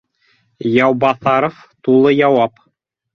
[0.85, 2.59] —Яубаҫаров тулы яуап